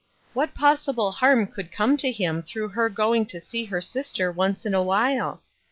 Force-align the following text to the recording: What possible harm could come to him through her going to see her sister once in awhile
What 0.33 0.55
possible 0.55 1.11
harm 1.11 1.45
could 1.45 1.71
come 1.71 1.95
to 1.97 2.11
him 2.11 2.41
through 2.41 2.69
her 2.69 2.89
going 2.89 3.27
to 3.27 3.39
see 3.39 3.65
her 3.65 3.81
sister 3.81 4.31
once 4.31 4.65
in 4.65 4.73
awhile 4.73 5.43